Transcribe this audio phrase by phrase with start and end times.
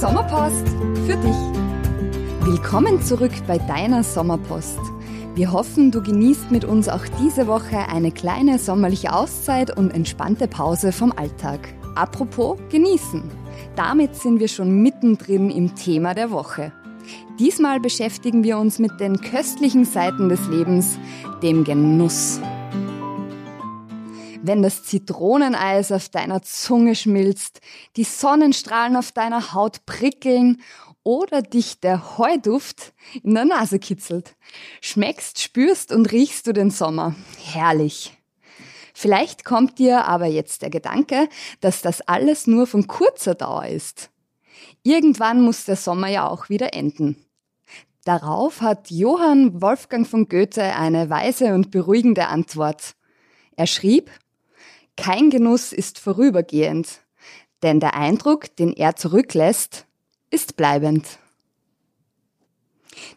[0.00, 0.68] Sommerpost
[1.06, 2.46] für dich.
[2.46, 4.78] Willkommen zurück bei deiner Sommerpost.
[5.34, 10.48] Wir hoffen, du genießt mit uns auch diese Woche eine kleine sommerliche Auszeit und entspannte
[10.48, 11.60] Pause vom Alltag.
[11.94, 13.22] Apropos genießen.
[13.74, 16.72] Damit sind wir schon mittendrin im Thema der Woche.
[17.38, 20.98] Diesmal beschäftigen wir uns mit den köstlichen Seiten des Lebens,
[21.42, 22.38] dem Genuss.
[24.46, 27.60] Wenn das Zitroneneis auf deiner Zunge schmilzt,
[27.96, 30.62] die Sonnenstrahlen auf deiner Haut prickeln
[31.02, 32.92] oder dich der Heuduft
[33.24, 34.36] in der Nase kitzelt.
[34.80, 37.16] Schmeckst, spürst und riechst du den Sommer.
[37.42, 38.16] Herrlich.
[38.94, 41.28] Vielleicht kommt dir aber jetzt der Gedanke,
[41.60, 44.10] dass das alles nur von kurzer Dauer ist.
[44.84, 47.16] Irgendwann muss der Sommer ja auch wieder enden.
[48.04, 52.94] Darauf hat Johann Wolfgang von Goethe eine weise und beruhigende Antwort.
[53.56, 54.10] Er schrieb,
[54.96, 57.00] kein Genuss ist vorübergehend,
[57.62, 59.86] denn der Eindruck, den er zurücklässt,
[60.30, 61.18] ist bleibend.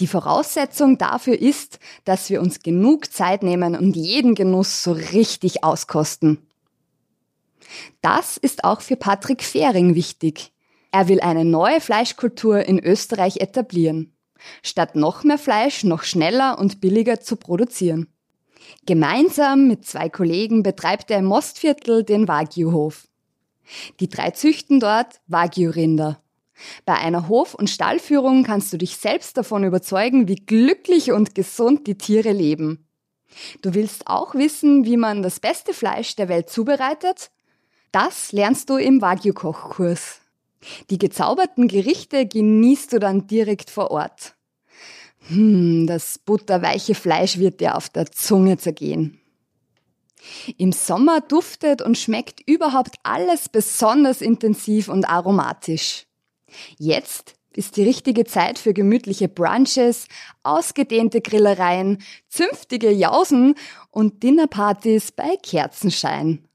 [0.00, 5.64] Die Voraussetzung dafür ist, dass wir uns genug Zeit nehmen und jeden Genuss so richtig
[5.64, 6.46] auskosten.
[8.02, 10.52] Das ist auch für Patrick Fehring wichtig.
[10.90, 14.12] Er will eine neue Fleischkultur in Österreich etablieren
[14.62, 18.11] statt noch mehr Fleisch noch schneller und billiger zu produzieren.
[18.86, 23.08] Gemeinsam mit zwei Kollegen betreibt er im Mostviertel den Wagyu-Hof.
[24.00, 26.20] Die drei züchten dort Wagyu-Rinder.
[26.84, 31.86] Bei einer Hof- und Stallführung kannst du dich selbst davon überzeugen, wie glücklich und gesund
[31.86, 32.86] die Tiere leben.
[33.62, 37.30] Du willst auch wissen, wie man das beste Fleisch der Welt zubereitet?
[37.90, 40.20] Das lernst du im Wagyu-Kochkurs.
[40.90, 44.34] Die gezauberten Gerichte genießt du dann direkt vor Ort.
[45.28, 49.20] Hm, das butterweiche Fleisch wird dir auf der Zunge zergehen.
[50.56, 56.06] Im Sommer duftet und schmeckt überhaupt alles besonders intensiv und aromatisch.
[56.78, 60.06] Jetzt ist die richtige Zeit für gemütliche Brunches,
[60.42, 63.54] ausgedehnte Grillereien, zünftige Jausen
[63.90, 66.46] und Dinnerpartys bei Kerzenschein.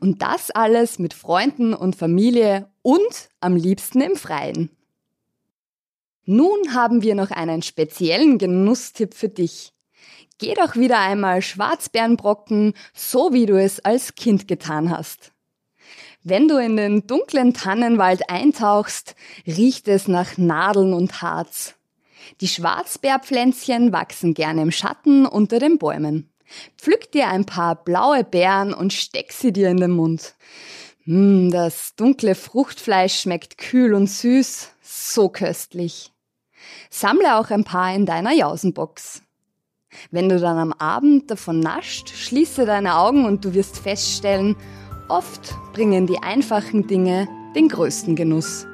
[0.00, 4.70] Und das alles mit Freunden und Familie und am liebsten im Freien.
[6.24, 9.72] Nun haben wir noch einen speziellen Genusstipp für dich.
[10.38, 15.32] Geh doch wieder einmal Schwarzbeerenbrocken, so wie du es als Kind getan hast.
[16.24, 19.16] Wenn du in den dunklen Tannenwald eintauchst,
[19.46, 21.74] riecht es nach Nadeln und Harz.
[22.40, 26.30] Die Schwarzbeerpflänzchen wachsen gerne im Schatten unter den Bäumen.
[26.78, 30.34] Pflück dir ein paar blaue Beeren und steck sie dir in den Mund.
[31.04, 36.12] Mm, das dunkle Fruchtfleisch schmeckt kühl und süß, so köstlich.
[36.90, 39.22] Sammle auch ein paar in deiner Jausenbox.
[40.10, 44.56] Wenn du dann am Abend davon nascht, schließe deine Augen und du wirst feststellen,
[45.08, 48.66] oft bringen die einfachen Dinge den größten Genuss.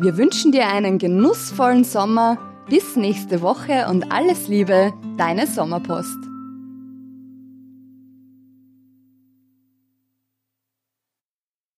[0.00, 2.38] Wir wünschen dir einen genussvollen Sommer
[2.68, 6.23] bis nächste Woche und alles Liebe, deine Sommerpost.